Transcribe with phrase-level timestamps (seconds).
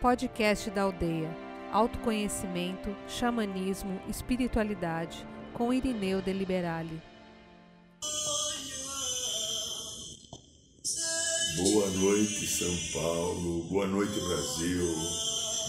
[0.00, 1.28] Podcast da Aldeia.
[1.70, 7.02] Autoconhecimento, xamanismo, espiritualidade, com Irineu de Liberale.
[11.58, 13.64] Boa noite, São Paulo.
[13.64, 14.86] Boa noite, Brasil.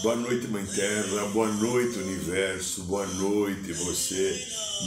[0.02, 1.26] Boa noite, Mãe Terra.
[1.34, 2.84] Boa noite, Universo.
[2.84, 4.34] Boa noite, você,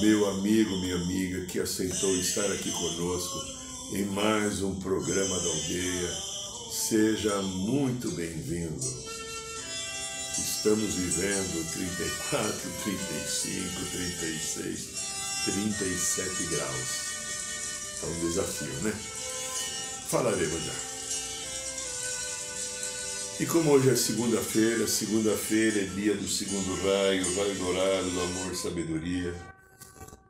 [0.02, 3.39] meu amigo, minha amiga, que aceitou estar aqui conosco
[3.93, 6.09] em mais um programa da aldeia.
[6.71, 9.25] Seja muito bem-vindo.
[10.38, 14.89] Estamos vivendo 34, 35, 36,
[15.46, 18.04] 37 graus.
[18.04, 18.91] É um desafio, né?
[20.10, 20.74] Falaremos já.
[23.39, 28.55] E como hoje é segunda-feira, segunda-feira é dia do segundo raio, raio dourado do amor,
[28.55, 29.33] sabedoria.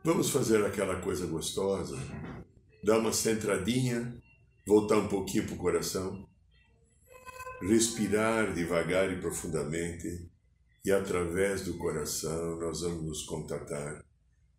[0.03, 1.97] Vamos fazer aquela coisa gostosa,
[2.83, 4.16] dar uma centradinha,
[4.67, 6.27] voltar um pouquinho para o coração
[7.62, 10.30] respirar devagar e profundamente,
[10.84, 14.03] e através do coração nós vamos nos contatar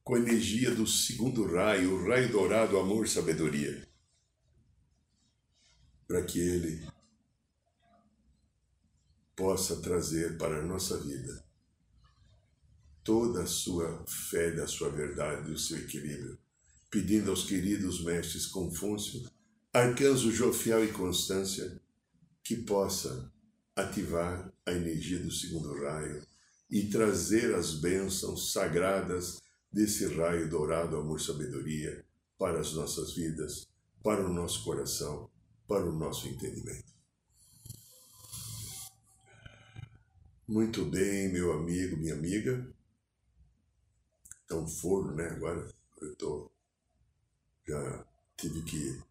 [0.03, 3.86] com a energia do segundo raio, o raio dourado, amor, sabedoria,
[6.06, 6.86] para que ele
[9.34, 11.44] possa trazer para a nossa vida
[13.06, 16.36] toda a sua fé da sua verdade, do seu equilíbrio,
[16.91, 19.31] pedindo aos queridos mestres Confúcio,
[19.72, 21.81] Arcanjo Jofiel e Constância,
[22.47, 23.28] que possa
[23.75, 26.25] ativar a energia do segundo raio
[26.70, 32.05] e trazer as bênçãos sagradas desse raio dourado amor-sabedoria
[32.38, 33.66] para as nossas vidas,
[34.00, 35.28] para o nosso coração,
[35.66, 36.94] para o nosso entendimento.
[40.47, 42.72] Muito bem, meu amigo, minha amiga.
[44.53, 45.31] Um forno, né?
[45.31, 45.69] Agora
[46.00, 46.53] eu tô,
[47.66, 49.03] já tive que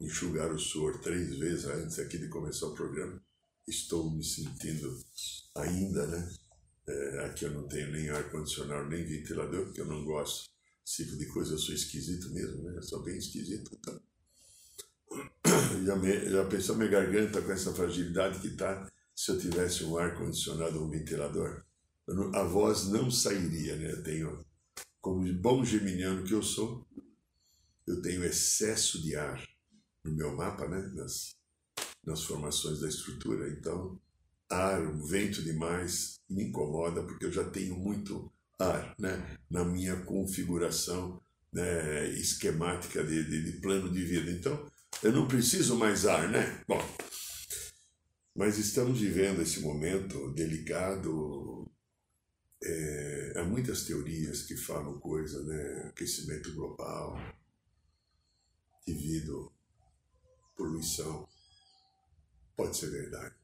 [0.00, 3.20] enxugar o suor três vezes antes aqui de começar o programa.
[3.66, 4.96] Estou me sentindo
[5.56, 6.34] ainda, né?
[6.86, 10.50] É, aqui eu não tenho nem ar-condicionado, nem ventilador, porque eu não gosto
[10.84, 11.54] desse tipo de coisa.
[11.54, 12.76] Eu sou esquisito mesmo, né?
[12.76, 13.70] Eu sou bem esquisito.
[13.74, 14.00] Então.
[15.84, 19.98] Já, me, já pensou minha garganta com essa fragilidade que está se eu tivesse um
[19.98, 21.62] ar-condicionado ou um ventilador?
[22.06, 23.92] Não, a voz não sairia, né?
[23.92, 24.44] Eu tenho,
[25.00, 26.86] como bom geminiano que eu sou,
[27.86, 29.44] eu tenho excesso de ar
[30.04, 30.80] no meu mapa, né?
[30.94, 31.36] nas,
[32.04, 33.48] nas formações da estrutura.
[33.48, 33.98] Então,
[34.50, 39.38] ar, vento demais me incomoda porque eu já tenho muito ar né?
[39.50, 41.20] na minha configuração
[41.52, 42.08] né?
[42.10, 44.30] esquemática de, de, de plano de vida.
[44.30, 44.70] Então,
[45.02, 46.62] eu não preciso mais ar, né?
[46.66, 46.80] Bom,
[48.34, 51.70] mas estamos vivendo esse momento delicado.
[52.62, 55.88] É, há muitas teorias que falam coisa, né?
[55.88, 57.18] Aquecimento global,
[58.86, 59.53] devido
[60.56, 61.28] poluição.
[62.56, 63.34] Pode ser verdade.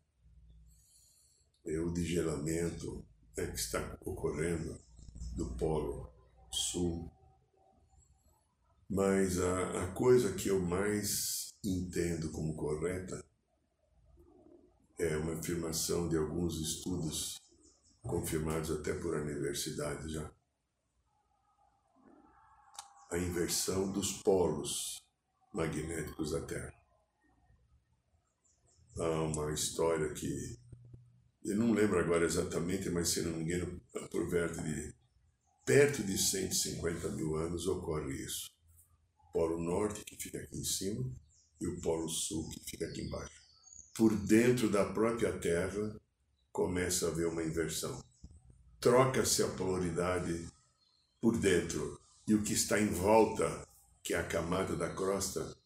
[1.67, 3.05] É o digelamento
[3.37, 4.81] é que está ocorrendo
[5.37, 6.13] do Polo
[6.51, 7.11] Sul.
[8.89, 13.25] Mas a, a coisa que eu mais entendo como correta
[14.99, 17.41] é uma afirmação de alguns estudos
[18.03, 20.31] confirmados até por universidades já.
[23.11, 25.03] A inversão dos polos
[25.53, 26.80] magnéticos da Terra
[28.99, 30.59] há uma história que
[31.45, 33.81] eu não lembro agora exatamente, mas se não me engano,
[34.11, 34.95] por perto de,
[35.65, 38.51] perto de 150 mil anos ocorre isso.
[39.19, 41.11] O Polo Norte, que fica aqui em cima,
[41.59, 43.41] e o Polo Sul, que fica aqui embaixo.
[43.95, 45.99] Por dentro da própria Terra,
[46.53, 48.05] começa a haver uma inversão.
[48.79, 50.47] Troca-se a polaridade
[51.21, 53.67] por dentro, e o que está em volta,
[54.03, 55.57] que é a camada da crosta,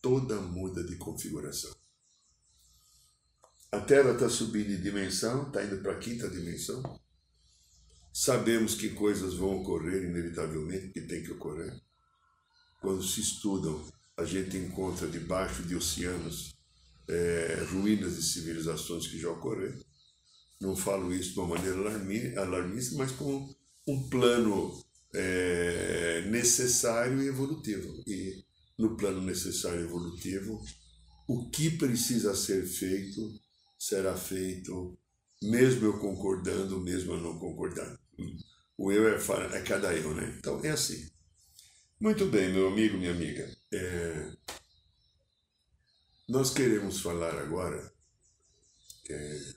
[0.00, 1.79] toda muda de configuração.
[3.72, 6.82] A Terra está subindo de dimensão, está indo para a quinta dimensão.
[8.12, 11.80] Sabemos que coisas vão ocorrer inevitavelmente, que tem que ocorrer.
[12.80, 13.80] Quando se estudam,
[14.16, 16.52] a gente encontra debaixo de oceanos
[17.08, 19.78] é, ruínas de civilizações que já ocorreram.
[20.60, 23.54] Não falo isso de uma maneira alarmista, mas com
[23.86, 24.84] um plano
[25.14, 28.02] é, necessário e evolutivo.
[28.04, 28.44] E
[28.76, 30.60] no plano necessário e evolutivo,
[31.28, 33.39] o que precisa ser feito
[33.80, 34.98] será feito,
[35.42, 37.98] mesmo eu concordando, mesmo eu não concordando.
[38.76, 39.18] O eu é,
[39.56, 40.36] é cada eu, né?
[40.38, 41.10] Então é assim.
[41.98, 43.50] Muito bem, meu amigo, minha amiga.
[43.72, 44.32] É...
[46.28, 47.90] Nós queremos falar agora.
[49.08, 49.54] É...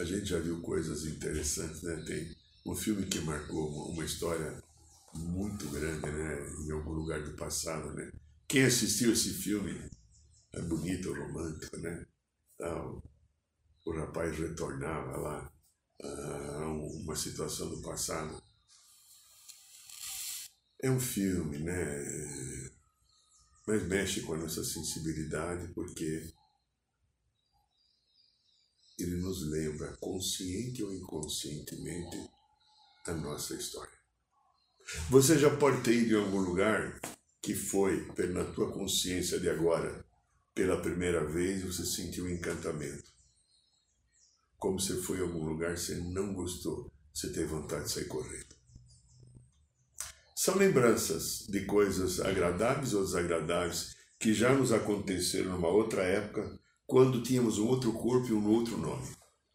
[0.00, 2.02] A gente já viu coisas interessantes, né?
[2.04, 2.36] Tem
[2.66, 4.60] um filme que marcou uma história
[5.14, 6.46] muito grande, né?
[6.66, 8.10] Em algum lugar do passado, né?
[8.48, 9.80] Quem assistiu esse filme
[10.52, 12.04] é bonito, romântico, né?
[12.54, 13.02] Então,
[13.84, 15.52] o rapaz retornava lá
[16.02, 18.42] a uma situação do passado.
[20.80, 22.72] É um filme, né?
[23.66, 26.32] Mas mexe com a nossa sensibilidade porque
[28.98, 32.30] ele nos lembra, consciente ou inconscientemente,
[33.06, 33.92] a nossa história.
[35.10, 37.00] Você já pode ter ido em algum lugar
[37.40, 40.04] que foi, na tua consciência de agora,
[40.54, 43.11] pela primeira vez você sentiu um encantamento.
[44.62, 48.54] Como você foi a algum lugar, você não gostou, você teve vontade de sair correndo.
[50.36, 56.56] São lembranças de coisas agradáveis ou desagradáveis que já nos aconteceram numa outra época,
[56.86, 59.08] quando tínhamos um outro corpo e um outro nome.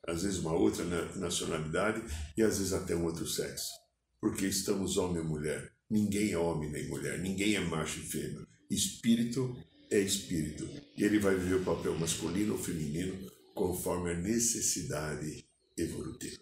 [0.06, 0.84] Às vezes uma outra
[1.16, 2.04] nacionalidade
[2.36, 3.72] e às vezes até um outro sexo.
[4.20, 5.72] Porque estamos homem e mulher.
[5.90, 8.46] Ninguém é homem nem mulher, ninguém é macho e fêmea.
[8.70, 9.56] Espírito
[9.90, 10.68] é espírito.
[10.98, 15.44] E ele vai viver o papel masculino ou feminino conforme a necessidade
[15.76, 16.40] evolutiva.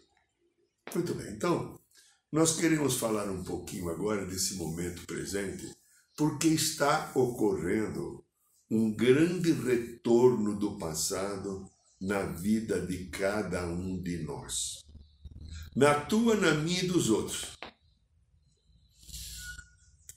[0.94, 1.80] Muito bem, então,
[2.30, 5.74] nós queremos falar um pouquinho agora desse momento presente,
[6.18, 8.24] porque está ocorrendo
[8.70, 11.66] um grande retorno do passado
[12.02, 14.84] na vida de cada um de nós.
[15.74, 17.54] Na tua, na minha e dos outros.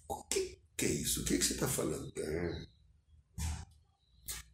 [0.09, 1.23] O que, que é isso?
[1.23, 2.12] O que, que você está falando?
[2.17, 2.67] É.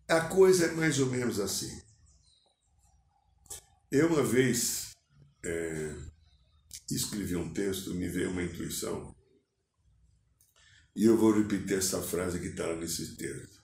[0.08, 1.84] A coisa é mais ou menos assim.
[3.90, 4.90] Eu uma vez
[5.44, 5.94] é,
[6.90, 9.14] escrevi um texto, me veio uma intuição,
[10.96, 13.62] e eu vou repetir essa frase que está nesse texto.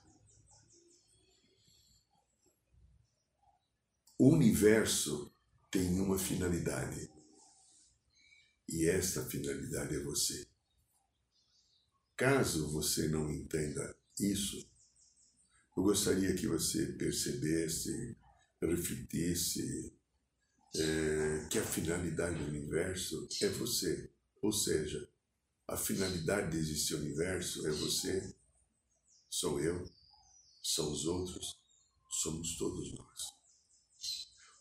[4.17, 5.33] O universo
[5.71, 7.09] tem uma finalidade.
[8.69, 10.45] E esta finalidade é você.
[12.15, 14.69] Caso você não entenda isso,
[15.75, 18.15] eu gostaria que você percebesse,
[18.61, 19.91] refletisse
[20.75, 24.09] é, que a finalidade do universo é você.
[24.41, 25.07] Ou seja,
[25.67, 28.35] a finalidade de existir o universo é você,
[29.29, 29.89] sou eu,
[30.63, 31.59] são os outros,
[32.09, 33.21] somos todos nós.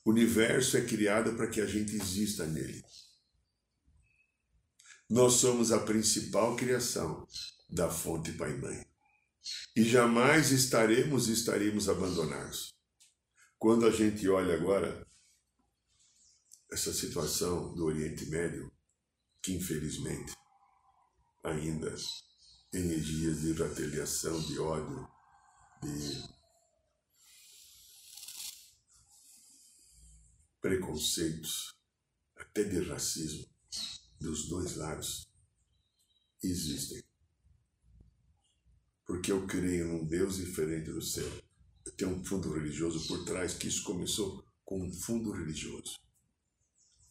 [0.04, 2.82] O universo é criado para que a gente exista nele.
[5.08, 7.26] Nós somos a principal criação
[7.68, 8.86] da fonte Pai Mãe.
[9.74, 12.74] E jamais estaremos e estaremos abandonados.
[13.58, 15.06] Quando a gente olha agora
[16.70, 18.70] essa situação do Oriente Médio,
[19.42, 20.32] que infelizmente
[21.42, 21.94] ainda
[22.72, 25.08] energias de retaliação, de ódio,
[25.82, 26.22] de
[30.60, 31.74] preconceitos,
[32.36, 33.46] até de racismo,
[34.20, 35.26] dos dois lados,
[36.42, 37.02] existem.
[39.06, 41.28] Porque eu creio num Deus diferente do céu.
[41.96, 45.98] Tem um fundo religioso por trás, que isso começou com um fundo religioso.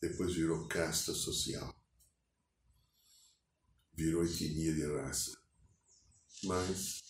[0.01, 1.75] Depois virou casta social.
[3.93, 5.37] Virou etnia de raça.
[6.43, 7.01] Mas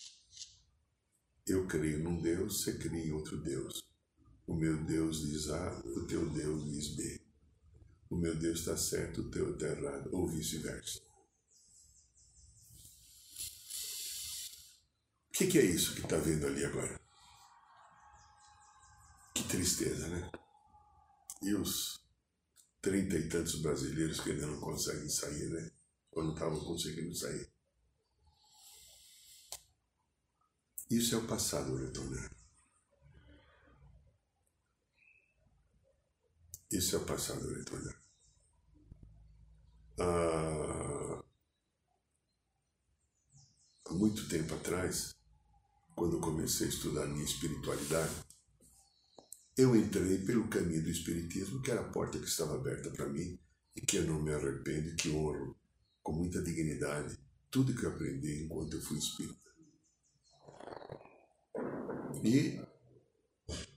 [1.46, 3.88] eu creio num Deus, você crê em outro Deus.
[4.48, 7.22] O meu Deus diz A, o teu Deus diz B.
[8.10, 11.00] O meu Deus está certo, o teu está errado, ou vice-versa.
[15.28, 17.00] O que, que é isso que está vendo ali agora?
[19.34, 20.32] Que tristeza, né?
[21.44, 22.00] E os
[22.82, 25.72] trinta e tantos brasileiros que ainda não conseguem sair, né?
[26.12, 27.50] Ou não estavam conseguindo sair.
[30.90, 32.40] Isso é o passado retornando.
[36.72, 38.00] Isso é o passado retornar.
[40.00, 41.24] Ah,
[43.86, 45.16] há muito tempo atrás,
[45.96, 48.14] quando comecei a estudar minha espiritualidade,
[49.60, 53.38] eu entrei pelo caminho do Espiritismo, que era a porta que estava aberta para mim
[53.76, 55.54] e que eu não me arrependo e que honro
[56.02, 57.20] com muita dignidade
[57.52, 59.50] tudo que eu aprendi enquanto eu fui espírita.
[62.24, 62.62] E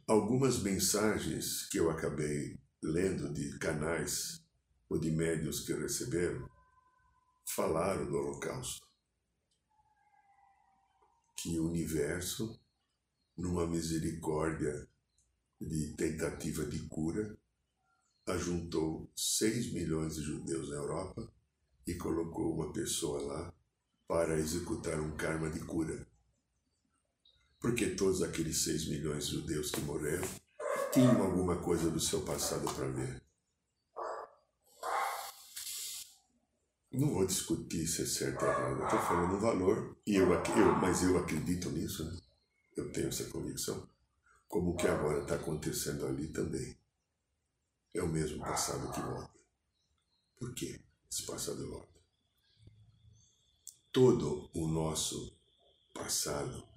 [0.07, 4.41] algumas mensagens que eu acabei lendo de canais
[4.89, 6.49] ou de médios que receberam,
[7.45, 8.87] falaram do Holocausto.
[11.39, 12.61] Que o universo,
[13.37, 14.89] numa misericórdia
[15.69, 17.37] de tentativa de cura,
[18.27, 21.33] ajuntou 6 milhões de judeus na Europa
[21.87, 23.55] e colocou uma pessoa lá
[24.07, 26.07] para executar um karma de cura.
[27.61, 30.29] Porque todos aqueles 6 milhões de judeus que morreram
[30.93, 33.23] tinham alguma coisa do seu passado para ver.
[36.93, 40.73] Não vou discutir se é certo ou errado, estou falando um valor, e eu, eu,
[40.79, 42.21] mas eu acredito nisso, né?
[42.77, 43.89] eu tenho essa convicção,
[44.53, 46.79] como o que agora está acontecendo ali também.
[47.95, 49.41] é o mesmo passado que volta.
[50.37, 50.79] Por que
[51.11, 51.99] esse passado volta?
[53.91, 55.41] Todo o nosso
[55.95, 56.69] passado,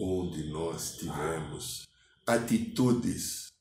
[0.00, 1.86] onde nós tivemos
[2.26, 3.52] atitudes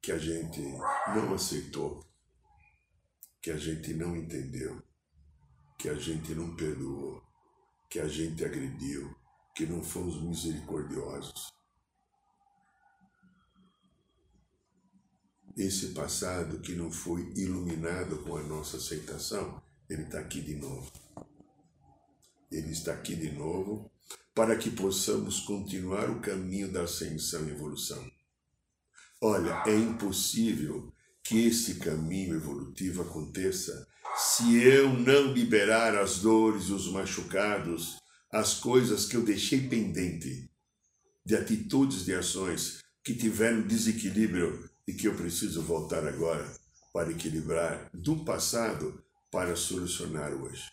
[0.00, 0.62] que a gente
[1.08, 2.08] não aceitou,
[3.42, 4.82] que a gente não entendeu,
[5.78, 7.22] que a gente não perdoou,
[7.90, 9.14] que a gente agrediu,
[9.58, 11.52] que não fomos misericordiosos.
[15.56, 19.60] Esse passado que não foi iluminado com a nossa aceitação,
[19.90, 20.92] ele está aqui de novo.
[22.52, 23.90] Ele está aqui de novo
[24.32, 28.08] para que possamos continuar o caminho da ascensão e evolução.
[29.20, 36.88] Olha, é impossível que esse caminho evolutivo aconteça se eu não liberar as dores, os
[36.92, 37.98] machucados,
[38.30, 40.50] as coisas que eu deixei pendente,
[41.24, 46.50] de atitudes, de ações que tiveram desequilíbrio e que eu preciso voltar agora
[46.92, 50.64] para equilibrar do passado para solucionar hoje.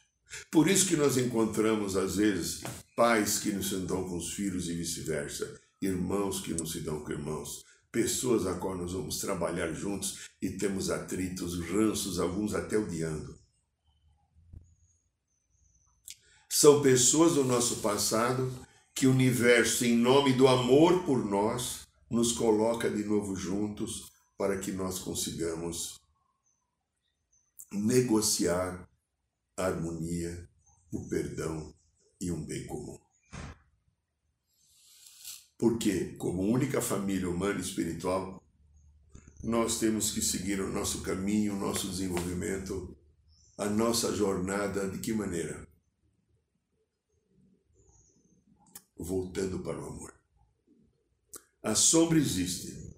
[0.51, 2.61] Por isso que nós encontramos, às vezes,
[2.95, 7.01] pais que não se dão com os filhos e vice-versa, irmãos que não se dão
[7.01, 12.77] com irmãos, pessoas a qual nós vamos trabalhar juntos e temos atritos, ranços, alguns até
[12.77, 13.34] odiando.
[16.57, 18.49] São pessoas do nosso passado
[18.93, 24.57] que o universo, em nome do amor por nós, nos coloca de novo juntos para
[24.57, 25.99] que nós consigamos
[27.73, 28.87] negociar
[29.57, 30.47] a harmonia,
[30.93, 31.75] o perdão
[32.21, 32.97] e um bem comum.
[35.57, 38.41] Porque, como única família humana e espiritual,
[39.43, 42.97] nós temos que seguir o nosso caminho, o nosso desenvolvimento,
[43.57, 45.74] a nossa jornada, de que maneira?
[48.97, 50.13] Voltando para o amor.
[51.61, 52.95] A sombra existe.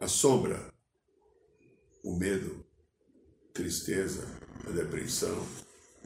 [0.00, 0.74] A sombra,
[2.02, 2.66] o medo,
[3.54, 4.26] tristeza,
[4.66, 5.34] a depressão,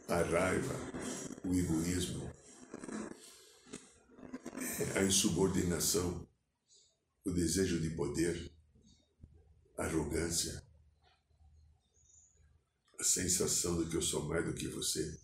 [0.06, 0.74] a raiva,
[1.44, 2.30] o egoísmo,
[4.94, 6.28] a insubordinação,
[7.24, 8.50] o desejo de poder,
[9.76, 10.62] a arrogância,
[12.98, 15.18] a sensação de que eu sou mais do que você,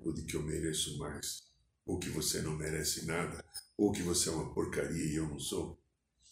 [0.00, 1.41] ou de que eu mereço mais,
[1.86, 3.44] ou que você não merece nada,
[3.76, 5.80] ou que você é uma porcaria e eu não sou.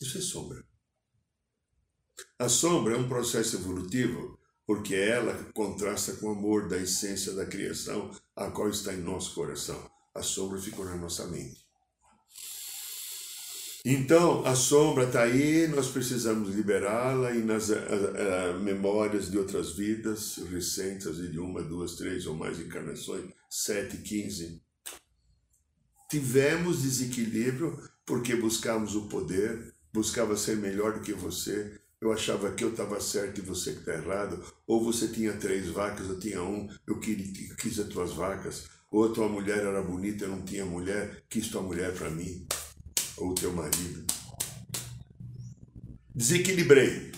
[0.00, 0.64] Isso é sombra.
[2.38, 7.44] A sombra é um processo evolutivo porque ela contrasta com o amor da essência da
[7.44, 9.90] criação, a qual está em nosso coração.
[10.14, 11.68] A sombra ficou na nossa mente.
[13.84, 17.68] Então, a sombra está aí, nós precisamos liberá-la e nas
[18.62, 24.62] memórias de outras vidas recentes, de uma, duas, três ou mais encarnações, sete, quinze,
[26.10, 32.64] tivemos desequilíbrio porque buscávamos o poder, buscava ser melhor do que você, eu achava que
[32.64, 36.42] eu estava certo e você que está errado, ou você tinha três vacas, eu tinha
[36.42, 40.42] um, eu quis, quis as tuas vacas, ou a tua mulher era bonita, eu não
[40.42, 42.46] tinha mulher, quis tua mulher para mim
[43.16, 44.04] ou teu marido.
[46.12, 47.12] Desequilibrei.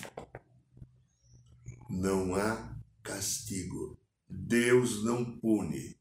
[1.89, 3.97] Não há castigo.
[4.29, 5.97] Deus não pune.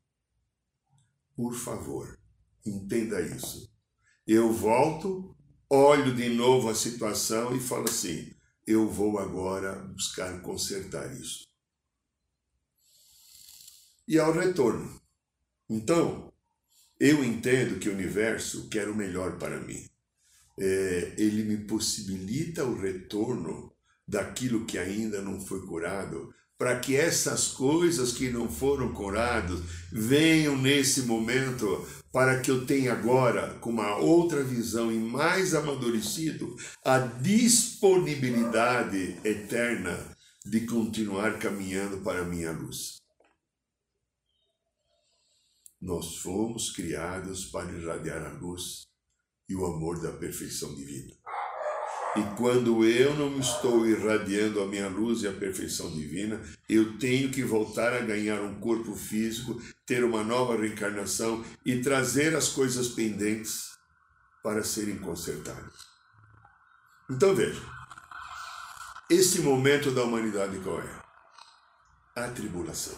[1.35, 2.19] Por favor,
[2.65, 3.71] entenda isso.
[4.27, 5.37] Eu volto,
[5.69, 8.33] olho de novo a situação e falo assim:
[8.67, 11.47] eu vou agora buscar consertar isso.
[14.07, 15.01] E ao retorno.
[15.69, 16.33] Então,
[17.01, 19.93] eu entendo que o universo quer o melhor para mim
[20.59, 23.73] é, ele me possibilita o retorno
[24.07, 29.59] daquilo que ainda não foi curado, para que essas coisas que não foram curadas
[29.91, 36.57] venham nesse momento, para que eu tenha agora, com uma outra visão e mais amadurecido,
[36.85, 40.17] a disponibilidade eterna
[40.47, 42.99] de continuar caminhando para a minha luz.
[45.81, 48.87] Nós fomos criados para irradiar a luz
[49.49, 51.13] e o amor da perfeição divina.
[52.15, 57.31] E quando eu não estou irradiando a minha luz e a perfeição divina, eu tenho
[57.31, 62.89] que voltar a ganhar um corpo físico, ter uma nova reencarnação e trazer as coisas
[62.89, 63.71] pendentes
[64.43, 65.73] para serem consertadas.
[67.11, 67.63] Então veja,
[69.09, 71.03] esse momento da humanidade qual é?
[72.15, 72.97] A tribulação.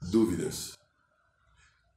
[0.00, 0.78] Dúvidas.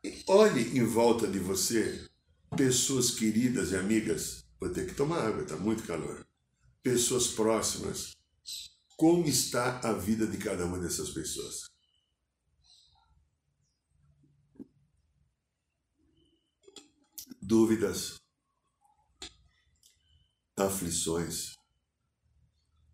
[0.04, 2.10] E olhe em volta de você
[2.56, 6.26] pessoas queridas e amigas, vou ter que tomar água, está muito calor.
[6.82, 8.16] Pessoas próximas.
[8.96, 11.70] Como está a vida de cada uma dessas pessoas?
[17.42, 18.22] Dúvidas.
[20.56, 21.56] aflições,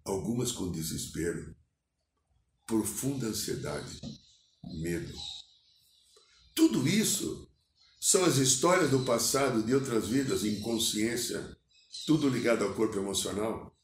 [0.06, 1.54] algumas com desespero,
[2.66, 4.00] profunda ansiedade,
[4.82, 5.14] medo.
[6.56, 7.50] Tudo isso
[8.00, 11.59] são as histórias do passado de outras vidas, inconsciência,
[12.06, 13.76] tudo ligado ao corpo emocional,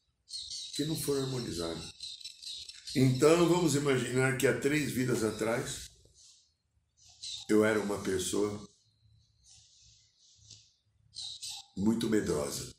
[0.75, 1.93] que não foram harmonizadas.
[2.95, 5.91] Então vamos imaginar que há três vidas atrás
[7.49, 8.67] eu era uma pessoa
[11.77, 12.73] muito medrosa.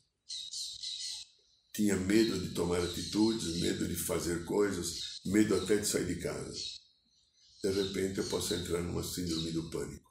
[1.74, 6.54] Tinha medo de tomar atitudes, medo de fazer coisas, medo até de sair de casa.
[7.62, 10.10] De repente eu posso entrar numa síndrome do pânico,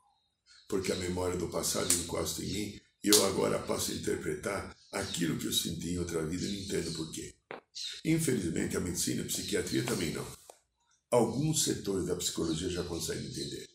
[0.67, 5.37] porque a memória do passado encosta em mim e eu agora passo a interpretar aquilo
[5.37, 7.33] que eu senti em outra vida e não entendo por quê.
[8.03, 10.25] Infelizmente a medicina a psiquiatria também não.
[11.11, 13.69] Alguns setores da psicologia já conseguem entender.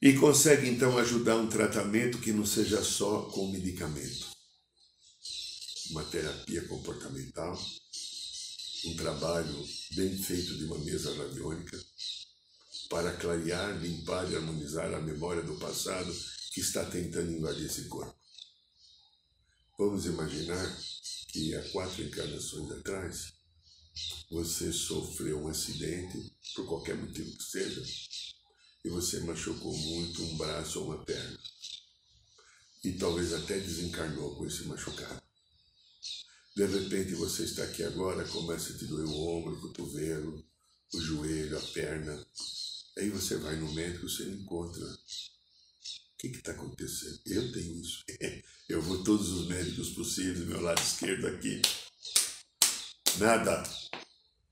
[0.00, 4.38] E consegue então ajudar um tratamento que não seja só com medicamento
[5.90, 7.58] uma terapia comportamental,
[8.84, 11.78] um trabalho bem feito de uma mesa radiônica
[12.90, 16.14] para clarear, limpar e harmonizar a memória do passado
[16.52, 18.17] que está tentando invadir esse corpo.
[19.78, 20.76] Vamos imaginar
[21.28, 23.32] que há quatro encarnações atrás
[24.28, 27.80] você sofreu um acidente, por qualquer motivo que seja,
[28.84, 31.38] e você machucou muito um braço ou uma perna.
[32.82, 35.22] E talvez até desencarnou com esse machucado.
[36.56, 40.44] De repente você está aqui agora, começa a te doer o ombro, o cotovelo,
[40.92, 42.26] o joelho, a perna.
[42.96, 44.84] Aí você vai no médico, você encontra.
[46.18, 47.20] O que está acontecendo?
[47.26, 48.04] Eu tenho isso.
[48.68, 51.62] Eu vou todos os médicos possíveis, meu lado esquerdo aqui.
[53.18, 53.62] Nada.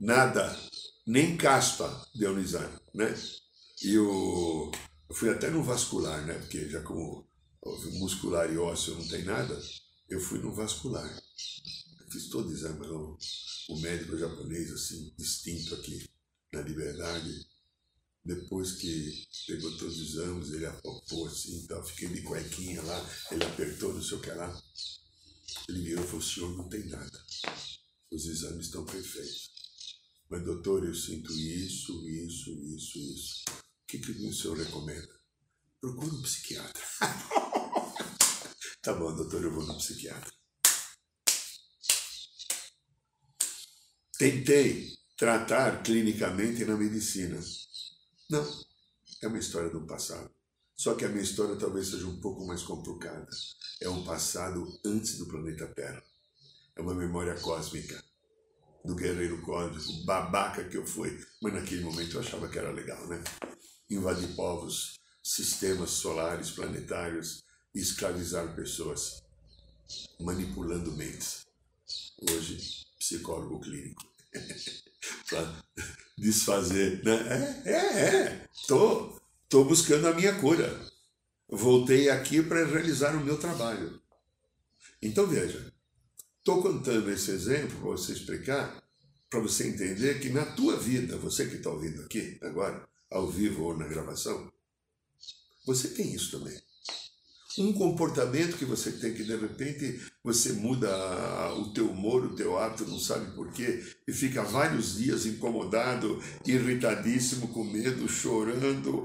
[0.00, 0.58] Nada.
[1.06, 3.14] Nem caspa de unizar, né?
[3.82, 4.72] E o,
[5.06, 6.32] eu fui até no vascular, né?
[6.38, 7.28] Porque já como
[7.98, 9.60] muscular e ósseo não tem nada,
[10.08, 11.14] eu fui no vascular
[12.10, 16.08] fiz todo o exame, o médico japonês, assim, distinto aqui
[16.52, 17.46] na Liberdade,
[18.26, 23.44] depois que pegou todos os exames, ele apalpou assim, então, fiquei de cuequinha lá, ele
[23.44, 24.62] apertou, não sei o que lá.
[25.68, 27.24] Ele virou e falou, senhor não tem nada.
[28.10, 29.50] Os exames estão perfeitos.
[30.28, 33.44] Mas, doutor, eu sinto isso, isso, isso, isso.
[33.48, 35.20] O que, que o senhor recomenda?
[35.80, 36.82] Procura um psiquiatra.
[38.82, 40.32] tá bom, doutor, eu vou no psiquiatra.
[44.18, 47.40] Tentei tratar clinicamente na medicina.
[48.28, 48.44] Não,
[49.22, 50.30] é uma história do passado.
[50.74, 53.28] Só que a minha história talvez seja um pouco mais complicada.
[53.80, 56.02] É um passado antes do planeta Terra.
[56.74, 58.02] É uma memória cósmica
[58.84, 61.18] do guerreiro cósmico, babaca que eu fui.
[61.40, 63.22] Mas naquele momento eu achava que era legal, né?
[63.88, 69.22] Invadir povos, sistemas solares, planetários, escravizar pessoas,
[70.20, 71.46] manipulando mentes.
[72.30, 74.04] Hoje psicólogo clínico.
[76.18, 77.62] desfazer, né?
[77.64, 78.48] É, é, é.
[78.66, 80.80] Tô, tô buscando a minha cura.
[81.48, 84.00] Voltei aqui para realizar o meu trabalho.
[85.00, 85.72] Então veja,
[86.38, 88.82] estou contando esse exemplo para você explicar,
[89.30, 93.64] para você entender que na tua vida, você que está ouvindo aqui agora, ao vivo
[93.64, 94.50] ou na gravação,
[95.64, 96.65] você tem isso também
[97.58, 100.88] um comportamento que você tem que de repente você muda
[101.54, 107.48] o teu humor, o teu hábito, não sabe porquê, e fica vários dias incomodado, irritadíssimo,
[107.48, 109.04] com medo, chorando,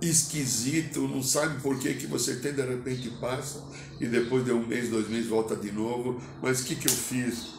[0.00, 3.64] esquisito, não sabe por que que você tem, de repente passa,
[4.00, 6.92] e depois de um mês, dois meses, volta de novo, mas o que que eu
[6.92, 7.54] fiz?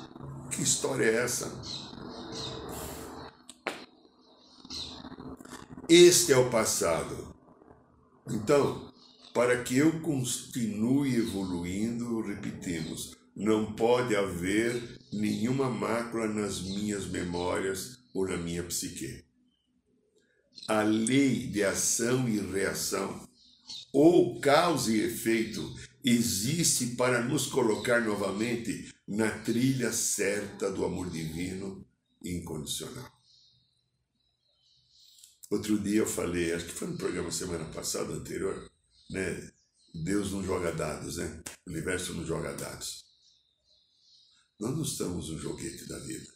[0.51, 1.51] Que história é essa?
[5.87, 7.35] Este é o passado.
[8.27, 8.91] Então,
[9.35, 18.25] para que eu continue evoluindo, repetimos, não pode haver nenhuma mácula nas minhas memórias ou
[18.25, 19.25] na minha psique.
[20.69, 23.27] A lei de ação e reação,
[23.91, 25.61] ou causa e efeito,
[26.01, 31.85] existe para nos colocar novamente na trilha certa do amor divino
[32.23, 33.11] incondicional.
[35.51, 38.71] Outro dia eu falei, acho que foi no programa semana passada, anterior,
[39.09, 39.51] né?
[40.03, 41.43] Deus não joga dados, né?
[41.65, 43.05] O universo não joga dados.
[44.59, 46.27] Nós não estamos no joguete da vida.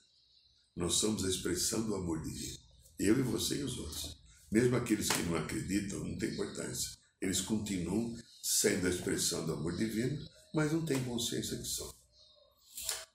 [0.76, 2.58] Nós somos a expressão do amor divino.
[2.98, 4.18] Eu e você e os outros.
[4.52, 6.98] Mesmo aqueles que não acreditam, não tem importância.
[7.22, 11.94] Eles continuam sendo a expressão do amor divino, mas não têm consciência que são.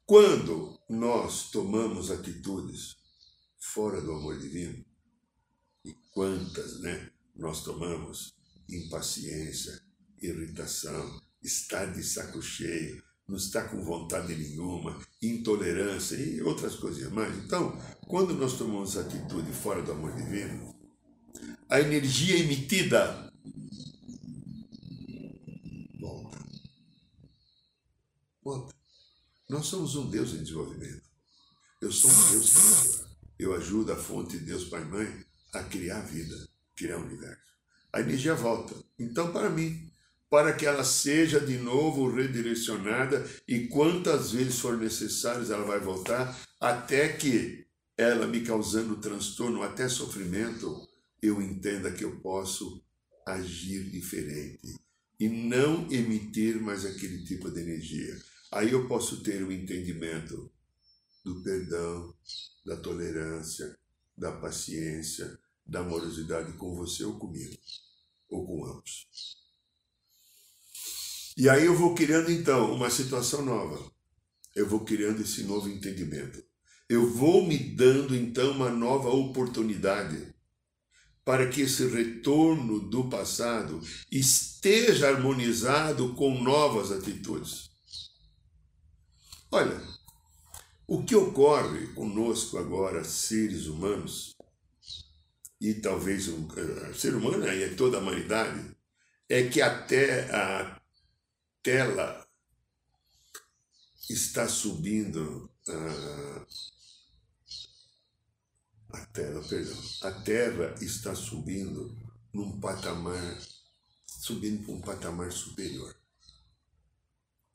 [0.07, 2.97] Quando nós tomamos atitudes
[3.59, 4.85] fora do amor divino,
[5.85, 8.34] e quantas, né, nós tomamos,
[8.69, 9.81] impaciência,
[10.21, 17.37] irritação, estar de saco cheio, não está com vontade nenhuma, intolerância e outras coisas mais.
[17.39, 20.75] Então, quando nós tomamos atitude fora do amor divino,
[21.69, 23.33] a energia emitida
[25.99, 26.39] volta.
[28.43, 28.75] Volta.
[29.49, 31.03] Nós somos um Deus em desenvolvimento.
[31.81, 33.15] Eu sou um Deus criador.
[33.39, 37.54] Eu ajudo a fonte de Deus Pai e Mãe a criar vida, criar o universo.
[37.95, 38.75] A energia volta.
[38.99, 39.89] Então, para mim,
[40.29, 46.37] para que ela seja de novo redirecionada e quantas vezes for necessário ela vai voltar,
[46.61, 47.65] até que
[47.97, 50.89] ela me causando transtorno, até sofrimento,
[51.23, 52.85] eu entenda que eu posso
[53.25, 54.75] agir diferente
[55.21, 58.21] e não emitir mais aquele tipo de energia.
[58.51, 60.51] Aí eu posso ter o entendimento
[61.25, 62.13] do perdão,
[62.67, 63.79] da tolerância,
[64.19, 67.57] da paciência, da amorosidade com você ou comigo,
[68.35, 69.07] ou com ambos.
[71.37, 73.93] E aí eu vou criando então uma situação nova.
[74.55, 76.43] Eu vou criando esse novo entendimento.
[76.89, 80.33] Eu vou me dando então uma nova oportunidade
[81.25, 83.81] para que esse retorno do passado
[84.13, 87.71] esteja harmonizado com novas atitudes.
[89.51, 89.81] Olha,
[90.87, 94.37] o que ocorre conosco agora, seres humanos,
[95.65, 98.77] e talvez o uh, ser humano e toda a humanidade,
[99.27, 100.79] é que até a
[101.63, 102.29] tela
[104.11, 106.47] está subindo uh,
[108.91, 111.97] a terra, perdão, a terra está subindo
[112.31, 113.39] num patamar,
[114.07, 115.97] subindo para um patamar superior.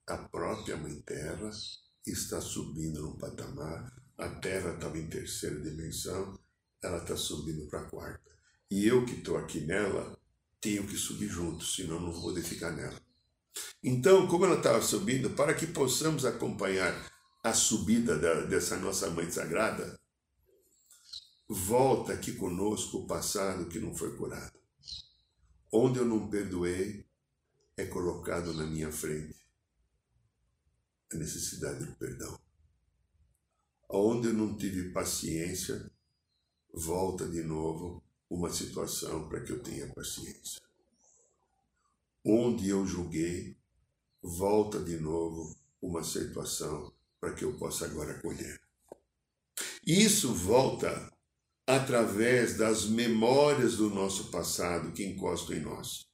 [0.07, 1.51] A própria Mãe Terra
[2.07, 6.39] está subindo num patamar, a Terra estava em terceira dimensão,
[6.81, 8.29] ela está subindo para a quarta.
[8.69, 10.17] E eu que estou aqui nela,
[10.61, 12.99] tenho que subir junto, senão não vou poder ficar nela.
[13.83, 16.93] Então, como ela estava subindo, para que possamos acompanhar
[17.43, 19.99] a subida da, dessa nossa Mãe Sagrada,
[21.47, 24.59] volta aqui conosco o passado que não foi curado.
[25.71, 27.07] Onde eu não perdoei,
[27.77, 29.39] é colocado na minha frente
[31.11, 32.39] a necessidade do perdão.
[33.89, 35.89] Onde eu não tive paciência,
[36.73, 40.61] volta de novo uma situação para que eu tenha paciência.
[42.23, 43.57] Onde eu julguei,
[44.21, 48.59] volta de novo uma situação para que eu possa agora acolher.
[49.85, 51.11] Isso volta
[51.65, 56.05] através das memórias do nosso passado que encostam em nós.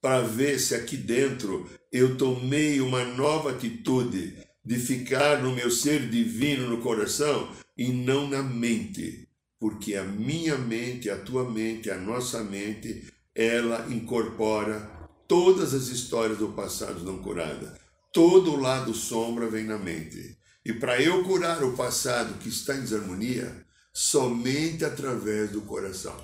[0.00, 6.08] Para ver se aqui dentro eu tomei uma nova atitude de ficar no meu ser
[6.08, 11.96] divino no coração e não na mente, porque a minha mente, a tua mente, a
[11.96, 14.90] nossa mente, ela incorpora
[15.26, 17.80] todas as histórias do passado não curada.
[18.12, 20.36] Todo o lado sombra vem na mente.
[20.64, 26.14] E para eu curar o passado que está em desarmonia, somente através do coração.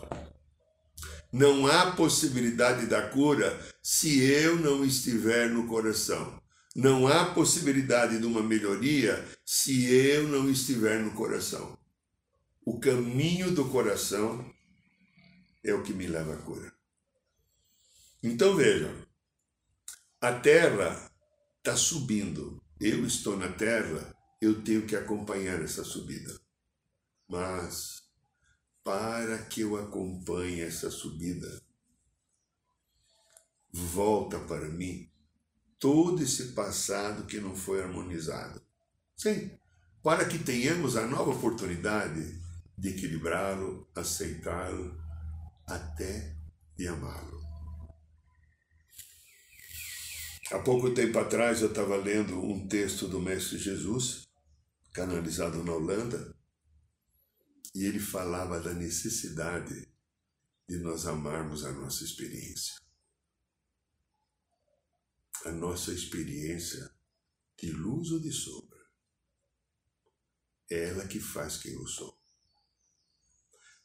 [1.32, 6.40] Não há possibilidade da cura se eu não estiver no coração.
[6.78, 11.76] Não há possibilidade de uma melhoria se eu não estiver no coração.
[12.64, 14.48] O caminho do coração
[15.64, 16.72] é o que me leva à cura.
[18.22, 18.94] Então vejam,
[20.20, 21.10] a terra
[21.58, 22.62] está subindo.
[22.78, 26.40] Eu estou na terra, eu tenho que acompanhar essa subida.
[27.26, 28.04] Mas,
[28.84, 31.60] para que eu acompanhe essa subida,
[33.72, 35.10] volta para mim
[35.78, 38.60] todo esse passado que não foi harmonizado.
[39.16, 39.50] Sim,
[40.02, 42.40] para que tenhamos a nova oportunidade
[42.76, 44.96] de equilibrá-lo, aceitá-lo,
[45.66, 46.36] até
[46.76, 47.38] de amá-lo.
[50.50, 54.26] Há pouco tempo atrás eu estava lendo um texto do Mestre Jesus,
[54.94, 56.34] canalizado na Holanda,
[57.74, 59.86] e ele falava da necessidade
[60.68, 62.87] de nós amarmos a nossa experiência.
[65.44, 66.90] A nossa experiência
[67.58, 68.78] de luz ou de sombra.
[70.70, 72.18] É ela que faz quem eu sou.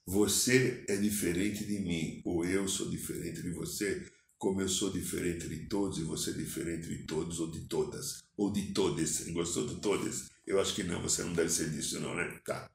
[0.05, 5.47] Você é diferente de mim, ou eu sou diferente de você, como eu sou diferente
[5.47, 9.25] de todos e você é diferente de todos ou de todas, ou de todas.
[9.29, 10.29] Gostou de todas?
[10.45, 12.41] Eu acho que não, você não deve ser disso não, né?
[12.45, 12.69] Tá.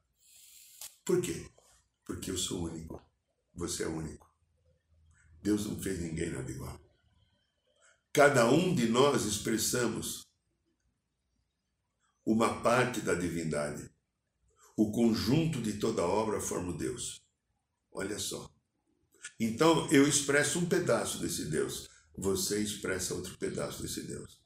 [1.04, 1.46] Por quê?
[2.06, 3.02] Porque eu sou único.
[3.54, 4.26] Você é único.
[5.42, 6.87] Deus não fez ninguém nada igual.
[8.18, 10.26] Cada um de nós expressamos
[12.26, 13.88] uma parte da divindade.
[14.76, 17.22] O conjunto de toda obra forma o Deus.
[17.92, 18.50] Olha só.
[19.38, 24.40] Então eu expresso um pedaço desse Deus, você expressa outro pedaço desse Deus.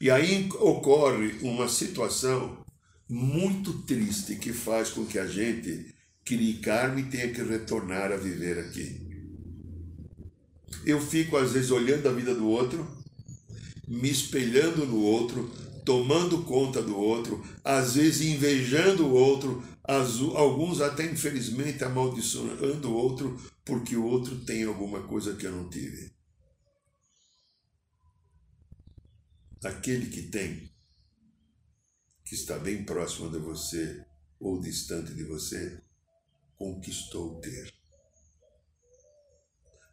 [0.00, 2.66] E aí ocorre uma situação
[3.08, 8.16] muito triste que faz com que a gente crie karma e tenha que retornar a
[8.16, 9.05] viver aqui.
[10.84, 12.86] Eu fico às vezes olhando a vida do outro,
[13.86, 15.50] me espelhando no outro,
[15.84, 19.62] tomando conta do outro, às vezes invejando o outro,
[20.34, 25.68] alguns até infelizmente amaldiçoando o outro porque o outro tem alguma coisa que eu não
[25.68, 26.14] tive.
[29.64, 30.70] Aquele que tem,
[32.24, 34.06] que está bem próximo de você
[34.38, 35.82] ou distante de você,
[36.56, 37.74] conquistou ter.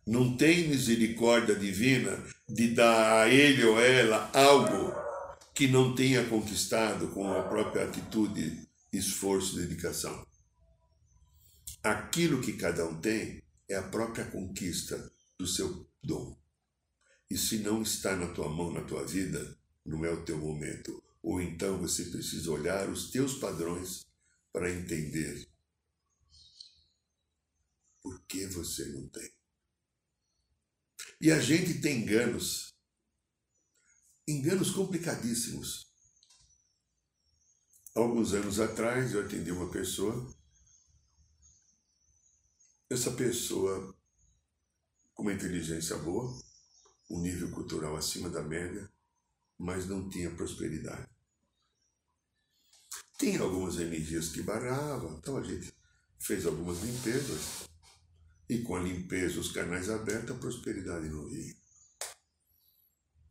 [0.05, 4.93] Não tem misericórdia divina de dar a ele ou ela algo
[5.53, 10.25] que não tenha conquistado com a própria atitude, esforço e dedicação.
[11.81, 16.37] Aquilo que cada um tem é a própria conquista do seu dom.
[17.29, 21.01] E se não está na tua mão, na tua vida, não é o teu momento.
[21.21, 24.05] Ou então você precisa olhar os teus padrões
[24.51, 25.47] para entender
[28.01, 29.31] por que você não tem.
[31.23, 32.75] E a gente tem enganos,
[34.27, 35.89] enganos complicadíssimos.
[37.95, 40.29] Alguns anos atrás eu atendi uma pessoa,
[42.89, 43.97] essa pessoa
[45.13, 46.29] com uma inteligência boa,
[47.09, 48.91] um nível cultural acima da média,
[49.57, 51.09] mas não tinha prosperidade.
[53.17, 55.73] Tinha algumas energias que barravam, então a gente
[56.19, 57.71] fez algumas limpezas
[58.49, 61.56] e com a limpeza, os canais abertos, a prosperidade não vinha.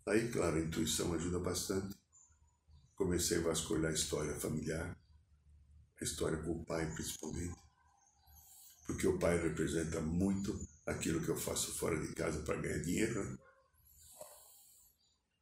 [0.07, 1.96] Aí, claro, a intuição ajuda bastante.
[2.94, 4.96] Comecei a vasculhar a história familiar,
[6.01, 7.57] a história com o pai principalmente,
[8.87, 13.25] porque o pai representa muito aquilo que eu faço fora de casa para ganhar dinheiro.
[13.25, 13.38] Né?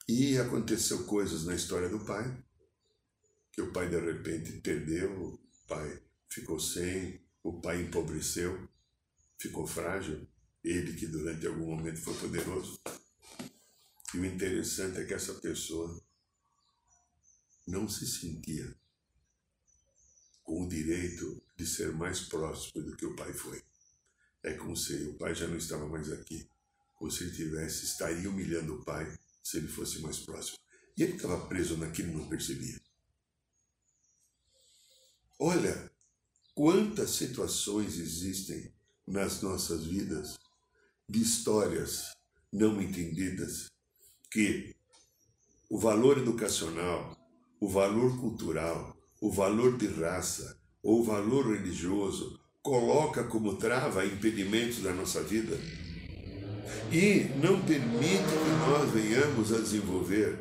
[0.08, 2.44] E aconteceu coisas na história do pai,
[3.52, 8.68] que o pai de repente perdeu, o pai ficou sem, o pai empobreceu,
[9.40, 10.28] ficou frágil,
[10.62, 12.78] ele que durante algum momento foi poderoso.
[14.14, 15.98] E o interessante é que essa pessoa
[17.66, 18.76] não se sentia
[20.42, 23.62] com o direito de ser mais próximo do que o pai foi.
[24.42, 26.46] É como se o pai já não estava mais aqui,
[27.00, 30.58] ou se ele tivesse, estaria humilhando o pai se ele fosse mais próximo.
[30.96, 32.78] E ele estava preso naquilo e não percebia.
[35.38, 35.90] Olha
[36.54, 38.70] quantas situações existem
[39.10, 40.38] nas nossas vidas
[41.08, 42.12] de histórias
[42.52, 43.66] não entendidas
[44.30, 44.76] que
[45.68, 47.16] o valor educacional,
[47.60, 54.80] o valor cultural, o valor de raça ou o valor religioso coloca como trava impedimentos
[54.80, 55.58] da nossa vida
[56.92, 60.38] e não permite que nós venhamos a desenvolver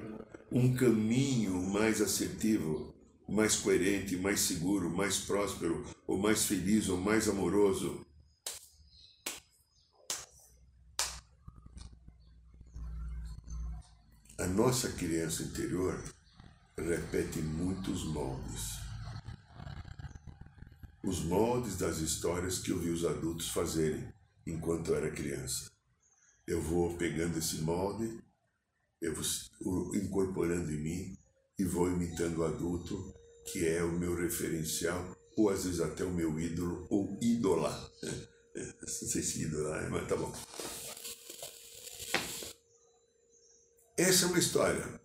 [0.52, 2.94] um caminho mais assertivo,
[3.28, 8.06] mais coerente, mais seguro, mais próspero, ou mais feliz, ou mais amoroso,
[14.39, 16.02] A nossa criança interior
[16.78, 18.80] repete muitos moldes.
[21.04, 24.08] Os moldes das histórias que eu vi os adultos fazerem
[24.47, 25.69] enquanto eu era criança.
[26.47, 28.17] Eu vou pegando esse molde,
[29.02, 31.17] eu vou incorporando em mim
[31.60, 33.13] e vou imitando o adulto,
[33.52, 37.91] que é o meu referencial, ou às vezes até o meu ídolo ou ídola.
[38.56, 40.34] Não sei se ídola é, mas tá bom.
[44.00, 45.02] Essa é uma história.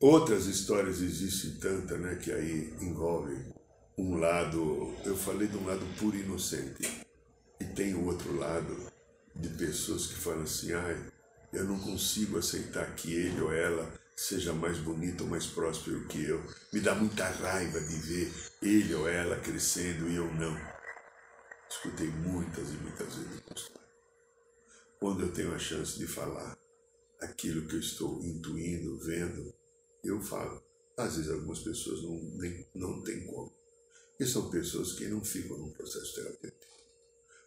[0.00, 3.54] Outras histórias existem tantas, né, que aí envolvem
[3.98, 7.04] um lado, eu falei de um lado puro e inocente,
[7.60, 8.90] e tem o outro lado
[9.36, 10.98] de pessoas que falam assim, ai,
[11.52, 16.24] eu não consigo aceitar que ele ou ela seja mais bonito ou mais próspero que
[16.24, 16.42] eu.
[16.72, 18.32] Me dá muita raiva de ver
[18.62, 20.58] ele ou ela crescendo e eu não.
[21.68, 23.70] Escutei muitas e muitas vezes.
[24.98, 26.63] Quando eu tenho a chance de falar,
[27.20, 29.54] aquilo que eu estou intuindo, vendo,
[30.02, 30.62] eu falo.
[30.96, 33.52] Às vezes algumas pessoas não, nem, não têm como.
[34.18, 36.72] E são pessoas que não ficam num processo terapêutico.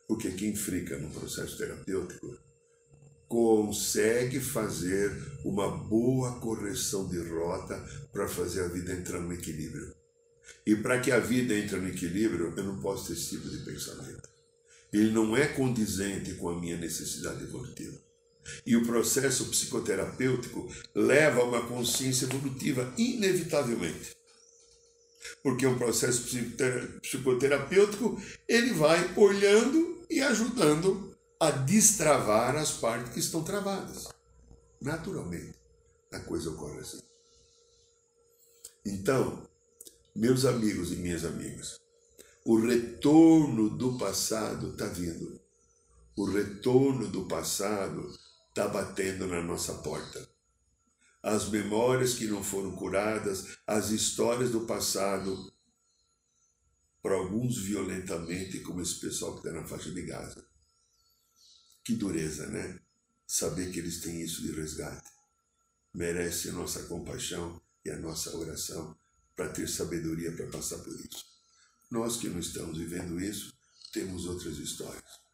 [0.08, 2.38] Porque quem fica num processo terapêutico
[3.27, 5.12] consegue fazer
[5.43, 7.77] uma boa correção de rota
[8.12, 9.93] para fazer a vida entrar no equilíbrio.
[10.65, 13.58] E para que a vida entre no equilíbrio, eu não posso ter esse tipo de
[13.60, 14.30] pensamento.
[14.91, 17.97] Ele não é condizente com a minha necessidade evolutiva.
[18.66, 24.16] E o processo psicoterapêutico leva a uma consciência evolutiva, inevitavelmente.
[25.44, 26.24] Porque um processo
[27.02, 34.08] psicoterapêutico, ele vai olhando e ajudando a destravar as partes que estão travadas.
[34.82, 35.56] Naturalmente,
[36.12, 37.02] a coisa ocorre assim.
[38.86, 39.44] Então,
[40.16, 41.78] meus amigos e minhas amigas,
[42.46, 45.40] o retorno do passado está vindo.
[46.16, 48.10] O retorno do passado
[48.58, 50.28] está batendo na nossa porta.
[51.22, 55.54] As memórias que não foram curadas, as histórias do passado,
[57.04, 60.43] para alguns violentamente, como esse pessoal que está na faixa de Gaza.
[61.86, 62.80] Que dureza, né?
[63.28, 65.12] Saber que eles têm isso de resgate.
[65.93, 68.98] Merece a nossa compaixão e a nossa oração
[69.36, 71.24] para ter sabedoria para passar por isso.
[71.91, 73.54] Nós que não estamos vivendo isso,
[73.93, 75.27] temos outras histórias.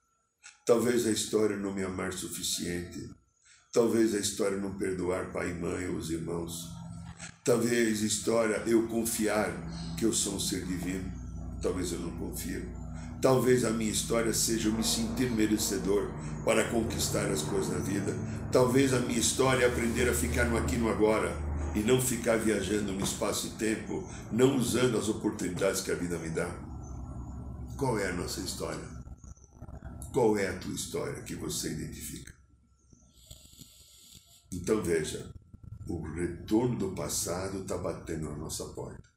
[0.66, 3.10] Talvez a história não me amar suficiente.
[3.74, 6.70] Talvez a história não perdoar pai e mãe ou os irmãos.
[7.44, 9.52] Talvez a história eu confiar
[9.98, 11.12] que eu sou um ser divino.
[11.62, 12.64] Talvez eu não confie.
[13.22, 16.10] Talvez a minha história seja eu me sentir merecedor
[16.46, 18.16] para conquistar as coisas na vida.
[18.50, 21.36] Talvez a minha história é aprender a ficar no aqui no agora
[21.76, 26.18] e não ficar viajando no espaço e tempo, não usando as oportunidades que a vida
[26.18, 26.50] me dá.
[27.76, 29.03] Qual é a nossa história?
[30.14, 32.32] Qual é a tua história que você identifica?
[34.52, 35.34] Então veja,
[35.88, 39.10] o retorno do passado está batendo na nossa porta.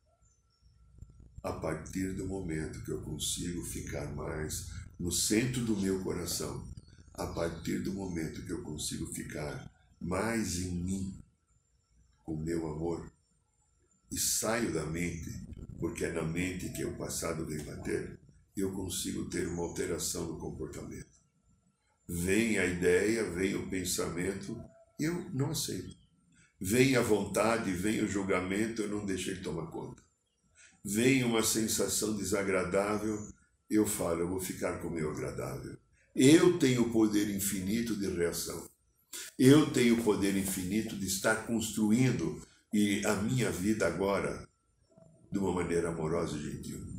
[1.43, 6.67] A partir do momento que eu consigo ficar mais no centro do meu coração,
[7.13, 11.23] a partir do momento que eu consigo ficar mais em mim,
[12.25, 13.13] com meu amor,
[14.11, 15.45] e saio da mente,
[15.79, 18.19] porque é na mente que o passado vem bater,
[18.57, 21.16] eu consigo ter uma alteração no comportamento.
[22.09, 24.59] Vem a ideia, vem o pensamento,
[24.99, 25.97] eu não aceito.
[26.61, 30.03] Vem a vontade, vem o julgamento, eu não deixei tomar conta.
[30.83, 33.19] Vem uma sensação desagradável,
[33.69, 35.77] eu falo, eu vou ficar com o meu agradável.
[36.14, 38.71] Eu tenho o poder infinito de reação.
[39.38, 42.40] Eu tenho o poder infinito de estar construindo
[42.73, 44.49] e a minha vida agora
[45.31, 46.96] de uma maneira amorosa e gentil.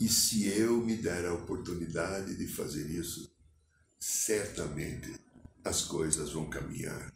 [0.00, 3.30] E se eu me der a oportunidade de fazer isso,
[3.98, 5.12] certamente
[5.62, 7.12] as coisas vão caminhar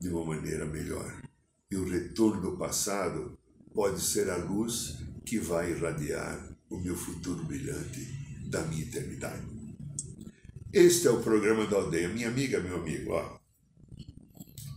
[0.00, 1.22] de uma maneira melhor.
[1.70, 3.38] E o retorno do passado
[3.72, 8.00] pode ser a luz que vai irradiar o meu futuro brilhante
[8.48, 9.46] da minha eternidade.
[10.72, 12.08] Este é o programa da aldeia.
[12.08, 13.38] Minha amiga, meu amigo, ó.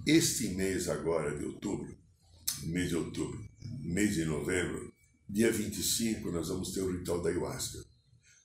[0.06, 1.98] Este mês agora de outubro,
[2.66, 3.44] mês de outubro,
[3.82, 4.94] mês de novembro,
[5.30, 7.84] Dia 25 nós vamos ter o ritual da ayahuasca.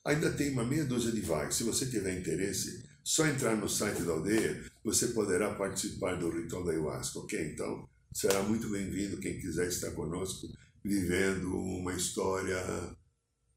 [0.04, 1.54] Ainda tem uma meia dúzia de vagas.
[1.54, 6.64] Se você tiver interesse, só entrar no site da aldeia, você poderá participar do ritual
[6.64, 7.52] da ayahuasca, ok?
[7.52, 10.48] Então, será muito bem-vindo quem quiser estar conosco,
[10.84, 12.58] vivendo uma história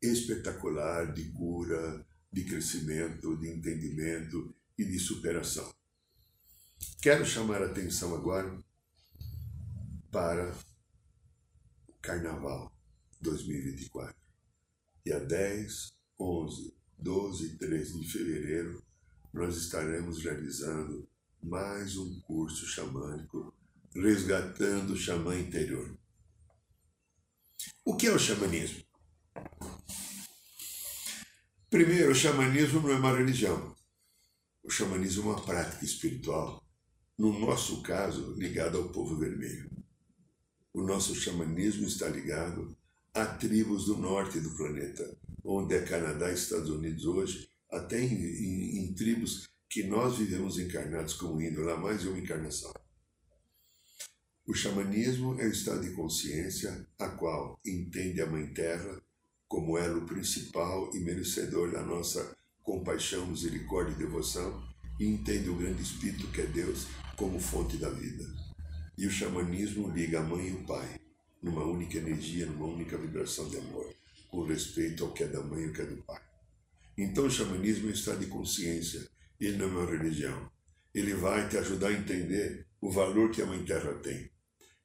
[0.01, 5.73] espetacular de cura, de crescimento, de entendimento e de superação.
[7.01, 8.59] Quero chamar a atenção agora
[10.11, 10.53] para
[11.87, 12.74] o carnaval.
[13.25, 14.15] 2024.
[15.03, 18.83] Dia 10, 11, 12 e 13 de fevereiro,
[19.33, 21.07] nós estaremos realizando
[21.41, 23.53] mais um curso xamânico,
[23.93, 25.97] resgatando o xamã interior.
[27.83, 28.83] O que é o xamanismo?
[31.69, 33.75] Primeiro, o xamanismo não é uma religião.
[34.63, 36.65] O xamanismo é uma prática espiritual,
[37.17, 39.69] no nosso caso, ligada ao povo vermelho.
[40.73, 42.75] O nosso xamanismo está ligado
[43.15, 48.13] a tribos do norte do planeta, onde é Canadá e Estados Unidos hoje, até em,
[48.13, 52.73] em, em tribos que nós vivemos encarnados como índio, lá mais de uma encarnação.
[54.45, 59.01] O xamanismo é o estado de consciência a qual entende a Mãe Terra
[59.47, 64.61] como elo principal e merecedor da nossa compaixão, misericórdia e devoção,
[64.99, 68.25] e entende o grande Espírito que é Deus como fonte da vida.
[68.97, 70.99] E o xamanismo liga a mãe e o pai,
[71.45, 73.95] numa única energia, numa única vibração de amor,
[74.29, 76.19] com respeito ao que é da mãe e ao que é do pai.
[76.97, 79.07] Então o xamanismo é um estado de consciência,
[79.39, 80.51] ele não é uma religião.
[80.91, 84.31] Ele vai te ajudar a entender o valor que a Mãe Terra tem,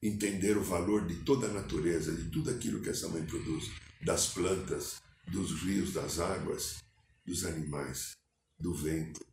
[0.03, 3.71] entender o valor de toda a natureza, de tudo aquilo que essa mãe produz,
[4.05, 5.01] das plantas,
[5.33, 6.83] dos rios, das águas,
[7.25, 8.19] dos animais,
[8.59, 9.25] do vento,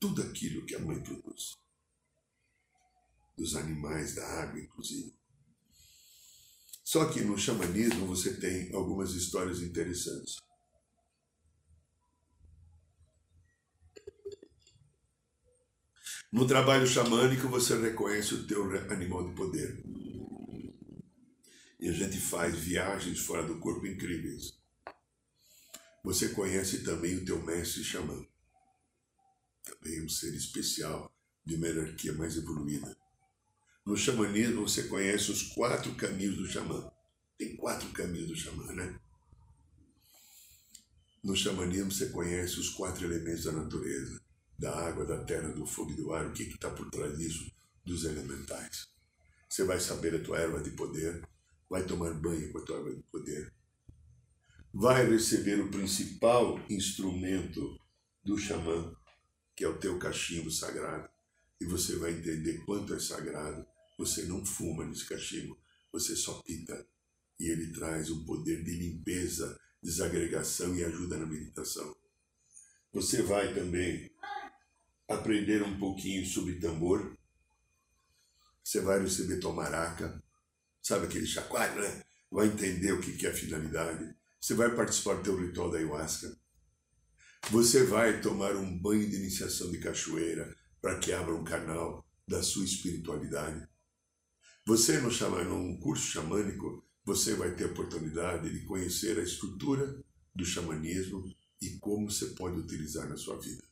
[0.00, 1.56] tudo aquilo que a mãe produz,
[3.38, 5.21] dos animais, da água, inclusive.
[6.92, 10.36] Só que no xamanismo você tem algumas histórias interessantes.
[16.30, 19.82] No trabalho xamânico você reconhece o teu animal de poder.
[21.80, 24.60] E a gente faz viagens fora do corpo incríveis.
[26.04, 28.22] Você conhece também o teu mestre xamã.
[29.64, 31.10] Também um ser especial
[31.42, 33.01] de uma hierarquia mais evoluída.
[33.84, 36.88] No xamanismo você conhece os quatro caminhos do xamã.
[37.36, 38.98] Tem quatro caminhos do xamã, né?
[41.22, 44.20] No xamanismo você conhece os quatro elementos da natureza,
[44.58, 46.26] da água, da terra, do fogo e do ar.
[46.26, 47.50] O que está por trás disso?
[47.84, 48.88] Dos elementais.
[49.48, 51.28] Você vai saber a tua erva de poder,
[51.68, 53.52] vai tomar banho com a tua erva de poder,
[54.72, 57.78] vai receber o principal instrumento
[58.24, 58.94] do xamã,
[59.54, 61.08] que é o teu cachimbo sagrado,
[61.60, 63.66] e você vai entender quanto é sagrado.
[63.98, 65.58] Você não fuma nesse cachimbo,
[65.92, 66.86] você só pita.
[67.38, 71.94] E ele traz um poder de limpeza, desagregação e ajuda na meditação.
[72.92, 74.10] Você vai também
[75.08, 77.16] aprender um pouquinho sobre tambor.
[78.62, 80.22] Você vai receber tua maraca,
[80.82, 82.02] sabe aquele chacoalho, né?
[82.30, 84.14] Vai entender o que é a finalidade.
[84.40, 86.36] Você vai participar do teu ritual da ayahuasca.
[87.50, 92.42] Você vai tomar um banho de iniciação de cachoeira para que abra um canal da
[92.42, 93.66] sua espiritualidade.
[94.64, 100.00] Você, no, chama, num curso xamânico, você vai ter a oportunidade de conhecer a estrutura
[100.34, 101.24] do xamanismo
[101.60, 103.64] e como você pode utilizar na sua vida.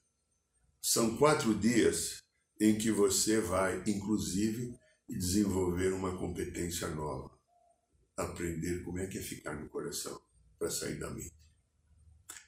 [0.83, 2.23] São quatro dias
[2.61, 4.75] em que você vai, inclusive,
[5.09, 7.31] desenvolver uma competência nova.
[8.17, 10.21] Aprender como é que é ficar no coração
[10.59, 11.33] para sair da mente.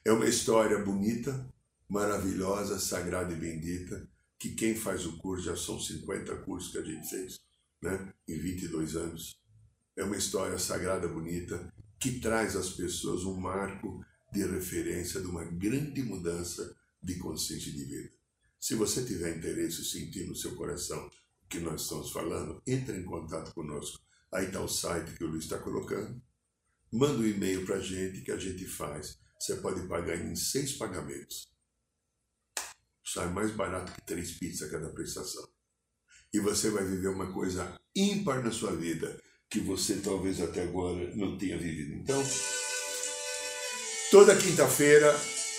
[0.03, 1.49] É uma história bonita,
[1.87, 4.05] maravilhosa, sagrada e bendita,
[4.37, 7.39] que quem faz o curso, já são 50 cursos que a gente fez,
[7.83, 8.13] né?
[8.27, 9.39] em 22 anos.
[9.95, 15.43] É uma história sagrada, bonita, que traz às pessoas um marco de referência de uma
[15.43, 18.11] grande mudança de consciência de vida.
[18.59, 21.07] Se você tiver interesse sentir no seu coração
[21.43, 24.01] o que nós estamos falando, entre em contato conosco.
[24.31, 26.19] Aí está o site que o Luiz está colocando
[26.93, 29.17] manda um e-mail para a gente que a gente faz.
[29.39, 31.51] Você pode pagar em seis pagamentos.
[33.03, 35.51] Sai mais barato que três pizzas cada prestação.
[36.33, 39.19] E você vai viver uma coisa ímpar na sua vida,
[39.49, 41.93] que você talvez até agora não tenha vivido.
[41.93, 42.23] Então,
[44.09, 45.15] toda quinta-feira,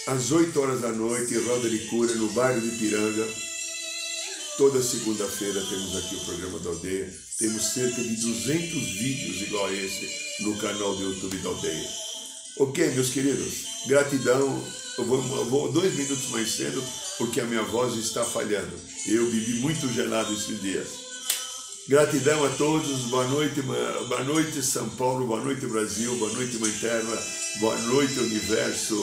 [0.08, 3.26] às 8 horas da noite, Roda de Cura, no bairro de Piranga,
[4.56, 7.12] Toda segunda-feira temos aqui o programa da Aldeia.
[7.38, 10.08] Temos cerca de 200 vídeos igual a esse
[10.44, 11.88] no canal do YouTube da Aldeia.
[12.58, 14.64] Ok, meus queridos, gratidão.
[14.96, 16.80] Eu vou, eu vou dois minutos mais cedo
[17.18, 18.72] porque a minha voz está falhando.
[19.06, 21.04] Eu bebi muito gelado esses dias.
[21.86, 26.72] Gratidão a todos, boa noite, boa noite São Paulo, boa noite Brasil, boa noite Mãe
[26.80, 27.22] Terra,
[27.60, 28.96] boa noite Universo.